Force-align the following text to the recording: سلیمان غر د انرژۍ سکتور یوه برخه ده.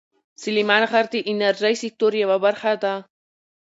سلیمان 0.43 0.83
غر 0.91 1.05
د 1.11 1.15
انرژۍ 1.31 1.75
سکتور 1.81 2.11
یوه 2.23 2.37
برخه 2.45 2.71
ده. 2.83 2.93